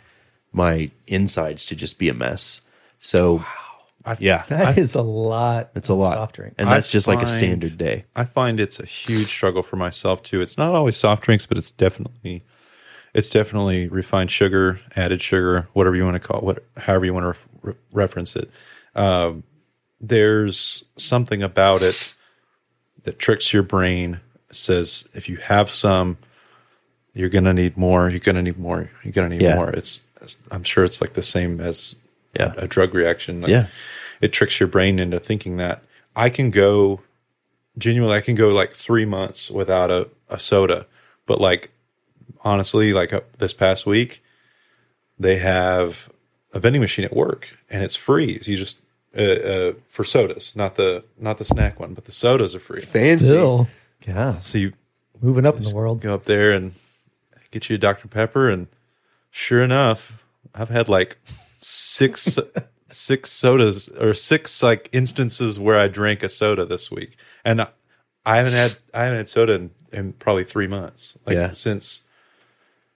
[0.54, 2.62] my insides to just be a mess.
[3.00, 3.44] So,
[4.20, 5.72] yeah, That is a lot.
[5.76, 6.14] it's a of lot.
[6.14, 6.54] Soft drink.
[6.58, 8.06] and I that's just like a standard day.
[8.16, 10.40] I find it's a huge struggle for myself too.
[10.40, 12.44] It's not always soft drinks, but it's definitely
[13.14, 17.14] it's definitely refined sugar, added sugar, whatever you want to call it, what, however you
[17.14, 18.50] want to ref, re- reference it.
[18.96, 19.44] Um,
[20.02, 22.16] there's something about it
[23.04, 24.20] that tricks your brain.
[24.52, 26.18] Says if you have some,
[27.14, 28.10] you're gonna need more.
[28.10, 28.90] You're gonna need more.
[29.04, 29.56] You're gonna need Yeah.
[29.56, 29.70] more.
[29.72, 30.02] It's
[30.52, 31.96] I'm sure it's like the same as
[32.38, 32.54] Yeah.
[32.58, 33.42] a, a drug reaction.
[33.42, 33.68] Like, Yeah.
[34.22, 35.84] it tricks your brain into thinking that
[36.16, 37.02] I can go
[37.78, 40.86] genuinely I can go like three months without a, a soda.
[41.28, 41.70] But like
[42.44, 44.24] honestly, like uh, this past week,
[45.20, 46.10] they have
[46.54, 48.40] a vending machine at work and it's free.
[48.42, 48.80] So you just
[49.18, 52.82] uh, uh, for sodas, not the not the snack one, but the sodas are free.
[53.18, 53.68] Still,
[54.08, 54.74] yeah, So you
[55.22, 56.02] moving up in the world.
[56.02, 56.74] go up there and
[57.52, 58.08] get you a Dr.
[58.08, 58.68] Pepper, and
[59.32, 60.14] sure enough,
[60.54, 61.18] I've had like
[61.60, 62.38] six
[62.90, 67.62] six sodas or six like instances where I drank a soda this week, and
[68.26, 71.54] I haven't had I haven't had soda in, in probably three months, like Yeah.
[71.54, 72.04] since.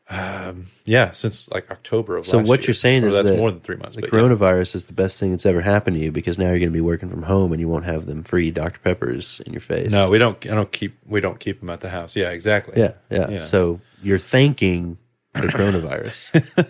[0.09, 2.67] Um, yeah, since like October of last year, So what year.
[2.67, 3.95] you're saying Or is that's that more than three months.
[3.95, 4.19] The but yeah.
[4.19, 6.73] coronavirus is the best thing that's ever happened to you because now you're going to
[6.73, 9.91] be working from home and you won't have them free Dr Peppers in your face.
[9.91, 10.37] No, we don't.
[10.45, 10.97] I don't keep.
[11.07, 12.15] We don't keep them at the house.
[12.17, 12.79] Yeah, exactly.
[12.79, 13.39] yeah, yeah, Yeah.
[13.39, 14.97] So you're thanking
[15.33, 16.67] the coronavirus.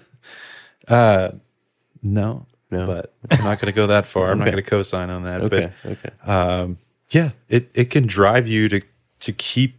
[2.06, 2.86] No, No.
[2.88, 4.32] but I'm not going to go that far.
[4.32, 5.41] I'm not going to co-sign on that.
[5.41, 6.32] okay, But okay.
[6.32, 6.78] um,
[7.10, 8.82] yeah, it it can drive you to
[9.22, 9.76] to keep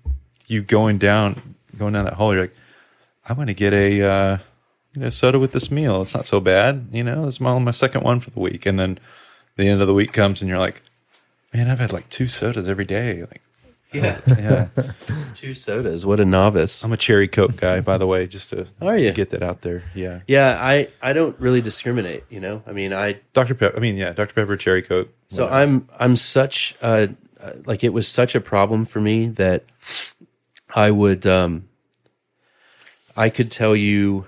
[0.47, 2.33] you going down going down that hole.
[2.33, 2.55] You're like,
[3.27, 4.39] I'm going to get a uh,
[4.95, 6.03] you know soda with this meal.
[6.03, 6.89] It's not so bad.
[6.93, 8.99] You know, it's my my second one for the week, and then
[9.57, 10.83] the end of the week comes, and you're like,
[11.53, 13.21] man, I've had like two sodas every day.
[13.23, 13.43] Like,
[13.93, 14.69] Yeah, yeah,
[15.35, 16.05] two sodas.
[16.05, 16.85] What a novice.
[16.85, 19.13] I'm a cherry coke guy, by the way, just to Are you?
[19.13, 19.85] get that out there.
[19.95, 22.25] Yeah, yeah, I I don't really discriminate.
[22.29, 23.77] You know, I mean, I Dr Pepper.
[23.77, 25.09] I mean, yeah, Dr Pepper, cherry coke.
[25.29, 27.07] so I'm I'm such uh,
[27.67, 29.65] like it was such a problem for me that
[30.75, 31.69] I would um
[33.16, 34.27] I could tell you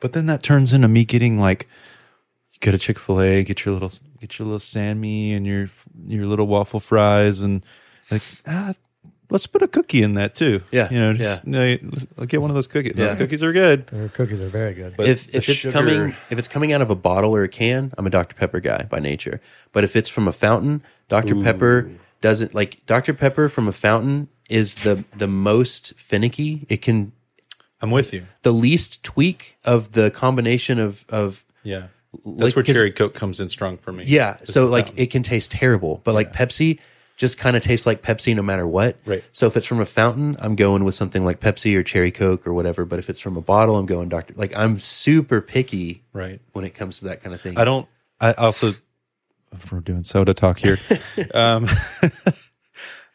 [0.00, 1.68] But then that turns into me getting like,
[2.52, 5.70] you go to Chick Fil A, get your little get your little Sammy and your
[6.06, 7.64] your little waffle fries, and
[8.10, 8.74] like, ah,
[9.30, 10.62] let's put a cookie in that too.
[10.70, 11.76] Yeah, you know, just you know,
[12.18, 12.94] I'll get one of those cookies.
[12.96, 13.06] Yeah.
[13.06, 13.86] Those cookies are good.
[13.88, 14.96] Their cookies are very good.
[14.96, 17.48] But if if it's sugar- coming if it's coming out of a bottle or a
[17.48, 19.40] can, I'm a Dr Pepper guy by nature.
[19.72, 24.28] But if it's from a fountain, Dr Pepper doesn't like Dr Pepper from a fountain
[24.48, 26.64] is the the most finicky.
[26.68, 27.12] It can
[27.80, 28.26] I'm with you.
[28.42, 31.88] the least tweak of the combination of of Yeah,
[32.24, 34.04] Like, that's where 'cause- cherry coke comes in strong for me.
[34.06, 34.36] yeah.
[34.40, 35.02] It's So like fountain.
[35.02, 36.78] it can taste terrible, but like Pepsi
[37.16, 38.96] just kind of tastes like Pepsi no matter what.
[39.06, 39.24] Right.
[39.32, 42.46] So if it's from a fountain, I'm going with something like Pepsi or cherry Coke
[42.46, 42.84] or whatever.
[42.84, 44.34] But if it's from a bottle, I'm going Dr.
[44.36, 46.40] Like I'm super picky right.
[46.52, 47.56] when it comes to that kind of thing.
[47.58, 47.86] I don't.
[48.20, 48.72] I also,
[49.52, 50.78] if we're doing soda talk here,
[51.34, 51.68] um,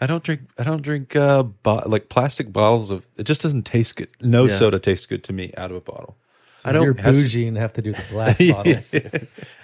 [0.01, 0.41] I don't drink.
[0.57, 3.07] I don't drink uh, bo- like plastic bottles of.
[3.17, 4.09] It just doesn't taste good.
[4.21, 4.57] No Yeah.
[4.57, 6.17] soda tastes good to me out of a bottle.
[6.65, 8.95] I don't- You're has to- bougie and have to do the glass bottles.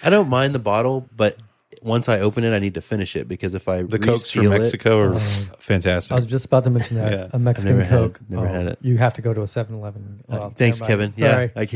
[0.04, 1.38] I don't mind the bottle, but
[1.84, 4.42] once I open it, I need to finish it because if I The cokes from
[4.42, 5.20] reseal it- Mexico are
[5.60, 6.12] fantastic.
[6.12, 7.28] I was just about to mention that Yeah.
[7.34, 8.02] a Mexican never had it.
[8.04, 8.20] Coke.
[8.30, 8.80] Never had it.
[8.82, 10.24] You have to go to a 7-Eleven.
[10.28, 11.16] Well, thanks, never mind.
[11.16, 11.24] Kevin.
[11.24, 11.72] Yeah, Sorry, I can't.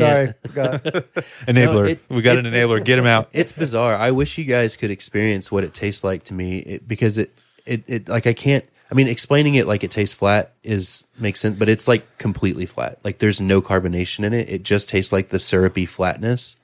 [0.53, 1.03] sorry.
[1.47, 1.73] enabler.
[1.73, 2.83] No, it- we got it- an enabler.
[2.83, 3.29] Get him out.
[3.33, 3.95] it's bizarre.
[3.95, 7.37] I wish you guys could experience what it tastes like to me it, because it,
[7.65, 8.65] it, it, like I can't.
[8.89, 12.65] I mean, explaining it like it tastes flat is makes sense, but it's like completely
[12.65, 12.99] flat.
[13.03, 14.49] Like there's no carbonation in it.
[14.49, 16.57] It just tastes like the syrupy flatness.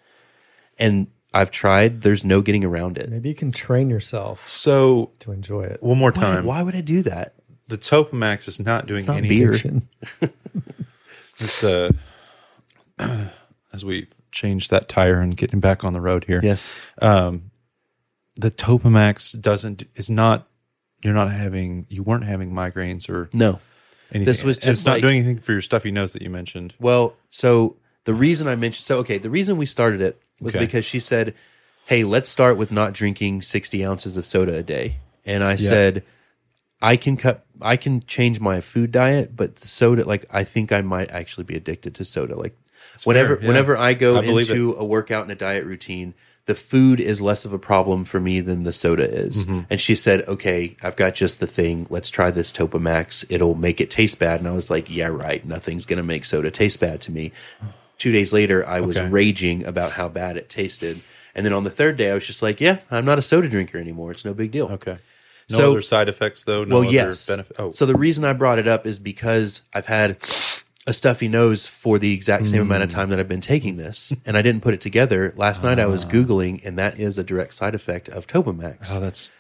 [0.78, 2.02] And I've tried.
[2.02, 3.10] There's no getting around it.
[3.10, 5.82] Maybe you can train yourself So to enjoy it.
[5.82, 7.34] one more Why, time, why would I do that?
[7.70, 9.28] the Topamax is not doing not any.
[9.30, 9.50] beer.
[9.52, 9.88] Addiction.
[11.40, 11.92] This, uh,
[13.74, 16.40] as we change that tire and getting back on the road here.
[16.44, 16.82] Yes.
[17.02, 17.52] um,
[18.36, 20.48] the Topamax doesn't is not
[21.04, 23.60] you're not having you weren't having migraines or No.
[24.12, 24.26] anything.
[24.26, 26.74] This was just it's not like- doing anything for your stuffy nose that you mentioned.
[26.80, 30.66] Well, so the reason I mentioned so okay, the reason we started it was Okay.
[30.66, 31.34] because she said,
[31.86, 36.04] "Hey, let's start with not drinking sixty ounces of soda a day," and I said,
[36.82, 40.72] "I can cut, I can change my food diet, but the soda, like, I think
[40.72, 42.36] I might actually be addicted to soda.
[42.36, 42.56] Like,
[43.04, 43.48] whenever, fair, yeah.
[43.48, 46.14] whenever I go I into a workout and a diet routine."
[46.48, 49.46] The food is less of a problem for me than the soda is.
[49.46, 49.60] Mm-hmm.
[49.70, 51.88] And she said, okay, I've got just the thing.
[51.90, 53.26] Let's try this Topamax.
[53.30, 54.40] It'll make it taste bad.
[54.40, 55.46] And I was like, yeah, right.
[55.46, 57.34] Nothing's going to make soda taste bad to me.
[57.98, 59.10] Two days later, I was Okay.
[59.10, 61.00] raging about how bad it tasted.
[61.36, 63.50] And then on the third day, I was just like, yeah, I'm not a soda
[63.50, 64.12] drinker anymore.
[64.12, 64.68] It's no big deal.
[64.68, 64.98] Okay.
[65.50, 66.64] No So- other side effects though.
[66.64, 67.28] No well, other yes.
[67.28, 67.56] benefit.
[67.60, 70.18] Oh, So the reason I brought it up is because I've had
[70.88, 72.96] a stuffy nose for the exact same amount of hmm.
[72.96, 75.34] time that I've been taking this, and I didn't put it together.
[75.36, 76.10] Last night I was ah.
[76.10, 78.96] googling, and that is a direct side effect of Topamax.
[78.96, 79.34] oh, that's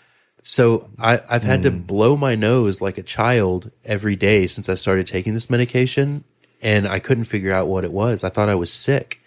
[0.43, 1.79] So I, I've had to hmm.
[1.79, 6.25] blow my nose like a child every day since I started taking this medication,
[6.61, 8.25] and I couldn't figure out what it was.
[8.25, 9.21] I thought I was sick,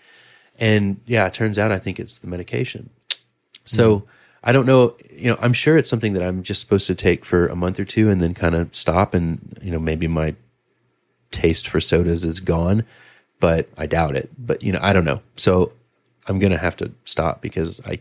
[0.59, 2.90] and yeah, it turns out I think it's the medication.
[3.64, 4.11] So hmm.
[4.44, 4.94] I don't know.
[5.11, 7.80] You know, I'm sure it's something that I'm just supposed to take for a month
[7.80, 10.35] or two, and then kind of stop, and you know, maybe my
[11.30, 12.84] taste for sodas is gone,
[13.38, 14.30] but I doubt it.
[14.38, 15.20] But you know, I don't know.
[15.36, 15.72] So
[16.26, 18.00] I'm gonna have to stop because I,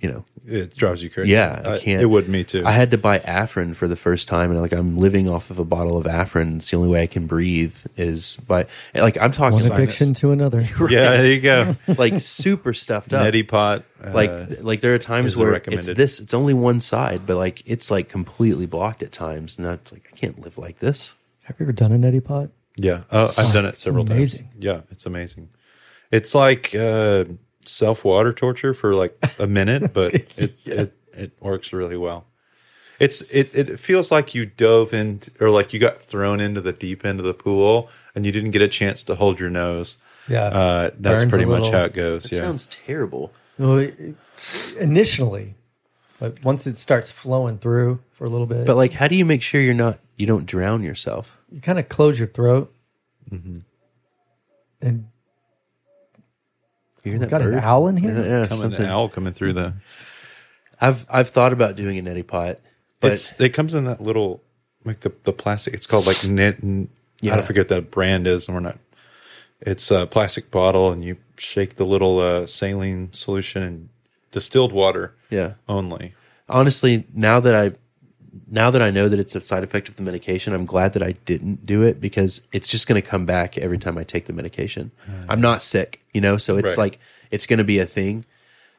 [0.00, 1.32] you know, it drives you crazy.
[1.32, 2.00] yeah, I can't.
[2.00, 2.62] It would me too.
[2.64, 5.58] I had to buy Afrin for the first time, and like I'm living off of
[5.58, 6.56] a bottle of Afrin.
[6.56, 10.32] It's the only way I can breathe is by like I'm talking One addiction to
[10.32, 10.60] another.
[10.88, 11.74] yeah, there you go.
[11.98, 13.26] like super stuffed up.
[13.26, 13.84] Neti pot.
[14.02, 16.20] uh, like like there are times where it's this.
[16.20, 19.58] It's only one side, but like it's like completely blocked at times.
[19.58, 21.14] And I'm like I can't live like this.
[21.48, 22.50] Have you ever done a neti pot?
[22.76, 24.48] yeah, uh, I've done it several amazing.
[24.50, 24.54] times.
[24.58, 25.48] Yeah, it's amazing.
[26.12, 27.24] It's like uh,
[27.64, 32.26] self water torture for like a minute, but it, it it works really well.
[33.00, 36.72] It's it it feels like you dove in or like you got thrown into the
[36.72, 39.96] deep end of the pool and you didn't get a chance to hold your nose.
[40.28, 40.44] Yeah.
[40.44, 42.26] Uh, that's Burns pretty much how it goes.
[42.26, 42.40] It yeah.
[42.40, 43.32] sounds terrible.
[43.58, 44.14] Well, it-
[44.78, 45.54] initially,
[46.20, 49.24] but once it starts flowing through for a little bit, But like, how do you
[49.24, 51.36] make sure you're not you don't drown yourself?
[51.50, 52.74] you kind of close your throat.
[53.30, 53.58] Mm-hmm.
[54.82, 55.06] And
[57.04, 58.12] You hear that got an owl in here?
[58.12, 58.82] Yeah, yeah, coming something.
[58.82, 59.74] an owl coming through the
[60.80, 62.60] I've I've thought about doing a neti pot,
[63.00, 64.42] but it's it comes in that little
[64.84, 65.74] like the the plastic.
[65.74, 66.60] It's called like knit.
[66.60, 66.88] And,
[67.20, 67.36] Yeah.
[67.36, 68.78] I forget that brand is, and we're not.
[69.60, 73.88] It's a plastic bottle, and you shake the little uh, saline solution and
[74.30, 75.54] distilled water yeah.
[75.68, 76.14] only.
[76.48, 77.72] honestly, now that I
[78.50, 81.02] now that I know that it's a side effect of the medication, I'm glad that
[81.02, 84.26] I didn't do it because it's just going to come back every time I take
[84.26, 84.90] the medication.
[85.08, 85.26] Uh.
[85.28, 86.78] I'm not sick, you know, so it's Right.
[86.78, 86.98] like
[87.30, 88.24] it's going to be a thing.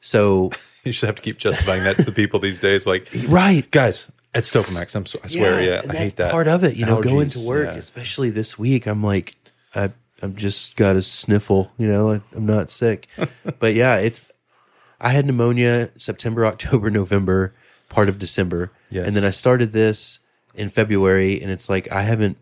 [0.01, 0.51] So
[0.83, 2.87] You should have to keep justifying that to the people these days.
[2.87, 4.95] Like, right, guys, it's Topamax.
[4.95, 6.31] I'm so, I swear, yeah, and I hate that.
[6.31, 6.75] part of it.
[6.77, 7.73] You know, going to work, yeah.
[7.75, 9.35] especially this week, I'm like,
[9.75, 11.71] I I've just got a sniffle.
[11.77, 13.07] You know, I, I'm not sick,
[13.59, 14.21] but yeah, it's.
[15.01, 17.53] I had pneumonia September, October, November,
[17.89, 19.05] part of December, Yes.
[19.07, 20.19] and then I started this
[20.55, 22.37] in February, and it's like I haven't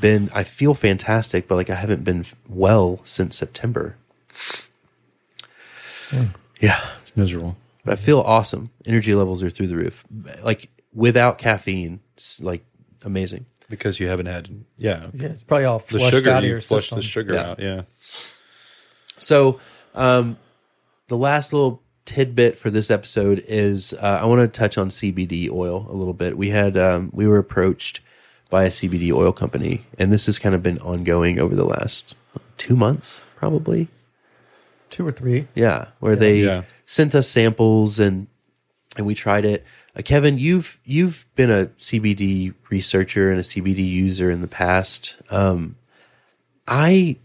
[0.00, 0.30] been.
[0.32, 3.96] I feel fantastic, but like I haven't been well since September.
[6.60, 7.56] Yeah, It's miserable.
[7.84, 8.70] but I feel awesome.
[8.86, 10.04] Energy levels are through the roof.
[10.42, 12.64] Like without caffeine, it's like
[13.02, 13.46] amazing.
[13.68, 16.60] Because you haven't had, yeah, yeah, it's probably all the sugar, out of you your
[16.60, 16.98] flushed system.
[16.98, 17.50] the sugar Yeah.
[17.50, 17.58] out.
[17.60, 17.82] Yeah.
[19.18, 19.58] So,
[19.94, 20.36] um,
[21.08, 25.50] the last little tidbit for this episode is uh, I want to touch on CBD
[25.50, 26.36] oil a little bit.
[26.36, 28.00] We had um, we were approached
[28.50, 32.14] by a CBD oil company, and this has kind of been ongoing over the last
[32.56, 33.88] two months, probably.
[34.90, 35.48] Two or three.
[35.54, 36.62] Yeah, where they Yeah.
[36.86, 38.26] sent us samples and
[38.96, 39.64] and we tried it.
[39.96, 45.16] Uh, Kevin, you've you've been a CBD researcher and a CBD user in the past.
[45.30, 45.76] Um,
[46.68, 47.16] I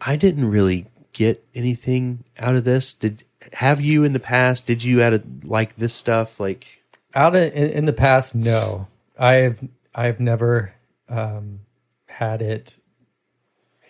[0.00, 2.92] I didn't really get anything out of this.
[2.92, 4.66] Did have you in the past?
[4.66, 6.38] Did you out of like this stuff?
[6.40, 6.66] Like
[7.14, 8.86] Out of, in, in the past, no.
[9.18, 9.58] I've
[9.94, 10.74] I've never
[11.08, 11.60] um,
[12.06, 12.76] had it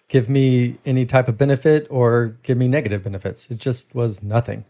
[0.09, 3.51] give me any type of benefit or give me negative benefits.
[3.51, 4.65] It just was nothing.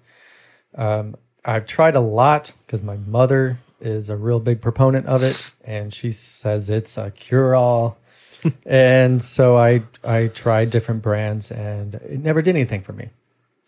[0.75, 5.53] Um, I've tried a lot because my mother is a real big proponent of it,
[5.64, 7.99] and she says it's a cure all.
[8.66, 13.09] and so I I tried different brands, and it never did anything for me.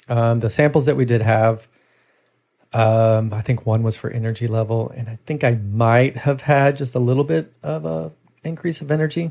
[0.09, 1.67] Um, the samples that we did have,
[2.73, 6.77] um, I think one was for energy level, and I think I might have had
[6.77, 8.13] just a little bit of a
[8.45, 9.31] increase of energy.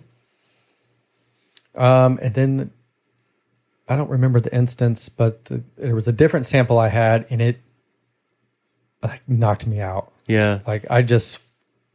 [1.75, 2.71] Um, and then
[3.87, 7.41] I don't remember the instance, but the, there was a different sample I had, and
[7.41, 7.59] it
[9.01, 10.11] like knocked me out.
[10.27, 11.39] yeah, Like I just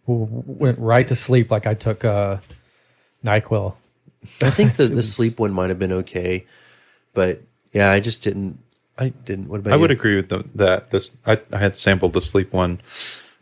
[0.07, 2.39] w- went right to sleep, like I took uh,
[3.25, 3.75] Nyquil.
[4.43, 6.47] I think the the sleep one might have been okay,
[7.15, 7.41] but
[7.73, 8.59] yeah, I just didn't.
[8.99, 9.49] I didn't.
[9.49, 9.81] What about I you?
[9.83, 10.91] would agree with the, that.
[10.91, 12.81] This I, I had sampled the sleep one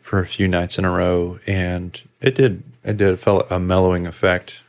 [0.01, 3.59] for a few nights in a row, and it did it did It felt a
[3.59, 4.61] mellowing effect,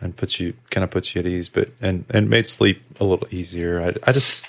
[0.00, 3.04] and puts you kind of puts you at ease, but and and made sleep a
[3.04, 3.80] little easier.
[3.80, 4.44] I I just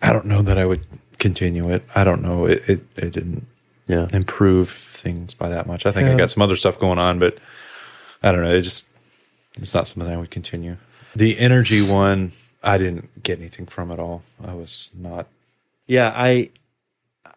[0.00, 0.86] I don't know that I would
[1.18, 1.82] continue it.
[1.94, 2.46] I don't know.
[2.46, 3.46] It it, it didn't
[3.88, 4.08] Yeah.
[4.12, 5.86] improve things by that much.
[5.86, 7.38] I think I got some other stuff going on, but
[8.22, 8.52] I don't know.
[8.52, 8.88] It just
[9.56, 10.76] it's not something I would continue.
[11.16, 14.22] The energy one, I didn't get anything from it all.
[14.44, 15.26] I was not
[15.86, 16.50] Yeah, I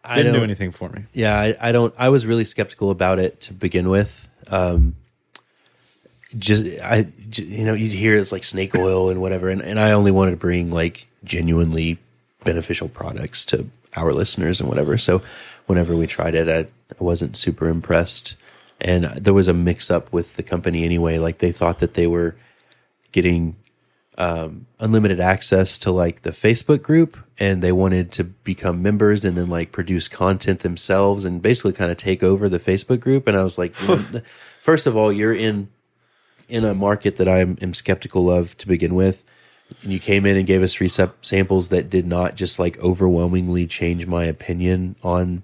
[0.04, 1.04] I didn't do anything for me.
[1.12, 1.92] Yeah, I, I don't.
[1.98, 4.28] I was really skeptical about it to begin with.
[4.48, 4.94] Um,
[6.38, 9.92] just I, you know, you hear it's like snake oil and whatever, and, and I
[9.92, 11.98] only wanted to bring like genuinely
[12.44, 14.96] beneficial products to our listeners and whatever.
[14.96, 15.22] So
[15.66, 18.36] whenever we tried it, I, I wasn't super impressed,
[18.80, 21.18] and there was a mix up with the company anyway.
[21.18, 22.36] Like they thought that they were
[23.10, 23.56] getting
[24.18, 29.36] um, unlimited access to like the Facebook group and they wanted to become members and
[29.36, 33.26] then like produce content themselves and basically kind of take over the Facebook group.
[33.26, 34.22] And I was like, you know,
[34.62, 35.68] first of all, you're in
[36.48, 39.24] in a market that I am, skeptical of to begin with.
[39.82, 43.66] And you came in and gave us free samples that did not just like overwhelmingly
[43.66, 45.42] change my opinion on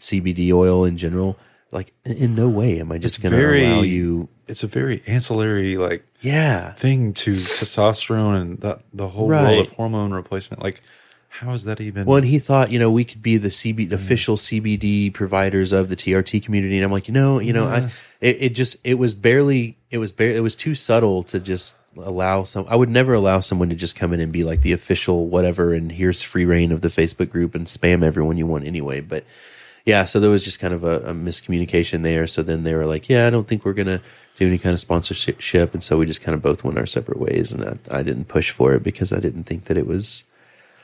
[0.00, 1.38] CBD oil in general.
[1.70, 4.28] Like, in, no way am I just going to allow you.
[4.46, 6.72] It's a very ancillary like Yeah.
[6.72, 9.56] thing to testosterone and the the whole Right.
[9.56, 10.62] world of hormone replacement.
[10.62, 10.80] Like,
[11.28, 12.06] how is that even?
[12.06, 14.00] Well, and he thought, you know, we could be the CB, the mm.
[14.00, 16.76] official CBD providers of the TRT community.
[16.76, 19.98] And I'm like, you know, you know, I, it, it just, it was barely, it
[19.98, 22.66] was barely, it was too subtle to just allow some.
[22.68, 25.74] I would never allow someone to just come in and be like the official whatever,
[25.74, 29.00] and here's free reign of the Facebook group and spam everyone you want anyway.
[29.00, 29.24] But
[29.88, 32.26] yeah, so there was just kind of a, a miscommunication there.
[32.26, 34.02] So then they were like, yeah, I don't think we're gonna
[34.36, 37.18] do any kind of sponsorship, and so we just kind of both went our separate
[37.18, 40.24] ways, and I, I didn't push for it because I didn't think that it was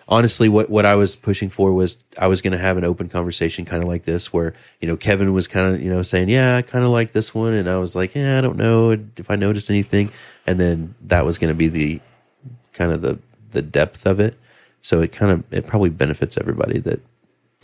[0.08, 3.08] honestly what what I was pushing for was I was going to have an open
[3.10, 6.28] conversation kind of like this where you know Kevin was kind of you know saying
[6.28, 7.52] yeah I kind of like this one.
[7.54, 10.10] And I was like yeah I don't know if I noticed anything.
[10.46, 12.00] And then that was going to be the
[12.72, 13.18] kind of the
[13.52, 14.38] the depth of it.
[14.82, 17.00] So it kind of it probably benefits everybody that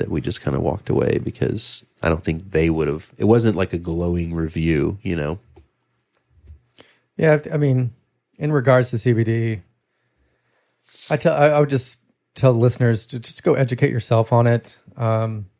[0.01, 3.25] that we just kind of walked away because I don't think they would have it
[3.25, 5.39] wasn't like a glowing review you know
[7.21, 7.93] Yeah, I mean,
[8.39, 9.61] in regards to CBD,
[11.11, 11.99] I tell I, I would just
[12.35, 14.75] tell listeners to just go educate yourself on it.
[14.97, 15.51] Um,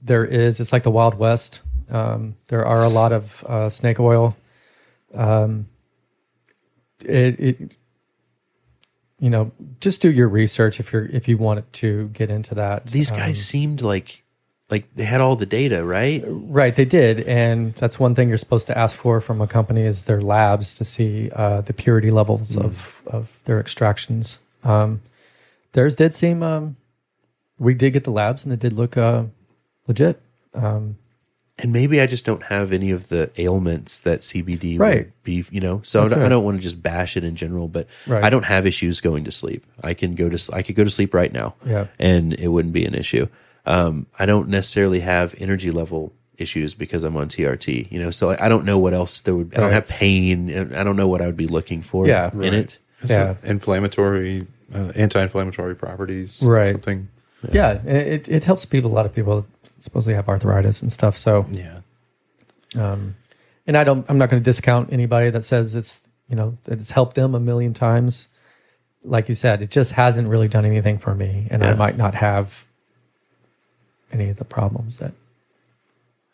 [0.00, 1.62] there is it's like the Wild West.
[1.90, 4.36] Um, there are a lot of uh, snake oil.
[5.12, 5.68] Um,
[7.04, 7.76] it, it,
[9.20, 12.86] you know, just do your research if you're if you wanted to get into that.
[12.86, 14.22] these guys seemed like
[14.70, 18.38] like they had all the data right Right, they did, and that's one thing you're
[18.38, 22.10] supposed to ask for from a company is their labs to see uh, the purity
[22.10, 24.38] levels of of their extractions.
[24.64, 25.02] Um,
[25.72, 26.42] theirs did seem.
[26.42, 26.76] Um,
[27.58, 29.24] we did get the labs, and it did look uh,
[29.86, 30.20] legit.
[30.54, 30.96] Um,
[31.62, 34.96] and maybe I just don't have any of the ailments that CBD Right.
[35.04, 35.80] would be, you know.
[35.84, 38.22] So I don't, I don't want to just bash it in general, but Right.
[38.24, 39.64] I don't have issues going to sleep.
[39.82, 41.86] I can go to s- I could go to sleep right now, Yeah.
[41.98, 43.26] and it wouldn't be an issue.
[43.66, 48.10] Um, I don't necessarily have energy level issues because I'm on TRT, you know.
[48.10, 49.54] So I don't know what else there would.
[49.54, 50.72] I don't have pain.
[50.74, 52.54] I don't know what I would be looking for Yeah, in right.
[52.54, 52.78] it.
[53.02, 53.34] It's Yeah.
[53.44, 56.72] inflammatory, uh, anti-inflammatory properties, Right.
[56.72, 57.08] Something,
[57.52, 58.90] yeah, it, it helps people.
[58.90, 59.46] A lot of people
[59.80, 61.16] supposedly have arthritis and stuff.
[61.16, 61.80] So, yeah.
[62.76, 63.16] um,
[63.66, 64.04] and I don't.
[64.08, 67.34] I'm not going to discount anybody that says it's you know that it's helped them
[67.34, 68.28] a million times.
[69.02, 72.14] Like you said, it just hasn't really done anything for me, and I might not
[72.14, 72.64] have
[74.12, 75.12] any of the problems that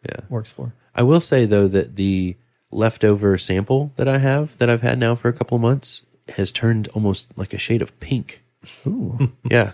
[0.09, 0.21] Yeah.
[0.29, 0.73] works for.
[0.95, 2.37] I will say though that the
[2.73, 6.51] leftover sample that I have that I've had now for a couple of months has
[6.51, 8.43] turned almost like a shade of pink.
[8.87, 9.73] Ooh, Yeah.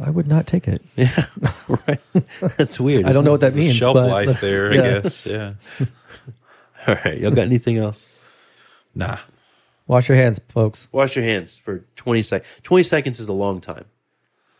[0.00, 0.82] I would not take it.
[0.96, 1.26] Yeah.
[1.68, 2.00] right.
[2.56, 3.06] That's weird.
[3.06, 3.76] I don't know what that means.
[3.76, 5.00] shelf but life let's- there, I yeah.
[5.00, 5.24] guess.
[5.26, 5.52] Yeah.
[6.86, 7.18] All right.
[7.18, 8.08] Y'all got anything else?
[8.94, 9.18] Nah.
[9.86, 10.88] Wash your hands, folks.
[10.92, 12.48] Wash your hands for 20 seconds.
[12.62, 13.84] 20 seconds is a long time.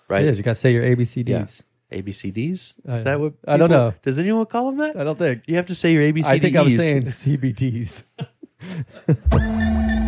[0.09, 0.25] Right?
[0.25, 0.39] It is.
[0.39, 1.63] You got to say your ABCDs.
[1.93, 2.75] ABCDs?
[2.89, 3.95] I- Is that what I don't know.
[4.03, 4.97] Does anyone call them that?
[4.97, 5.43] I don't think.
[5.47, 6.25] You have to say your ABCDs.
[6.27, 8.03] I think I was saying CBDs.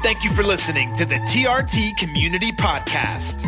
[0.00, 3.44] Thank you for listening to the TRT Community Podcast.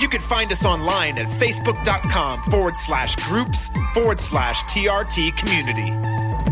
[0.00, 6.51] You can find us online at facebook.com forward slash groups forward slash TRT community.